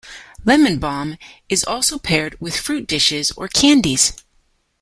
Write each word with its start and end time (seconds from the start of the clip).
Lemon 0.45 0.79
balm 0.79 1.15
is 1.47 1.63
also 1.63 1.99
paired 1.99 2.35
with 2.41 2.57
fruit 2.57 2.87
dishes 2.87 3.29
or 3.37 3.47
candies. 3.47 4.13